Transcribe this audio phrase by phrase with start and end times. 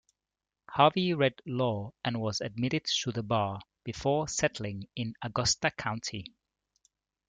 [0.67, 6.33] Harvie read law and was admitted to the bar before settling in Augusta County.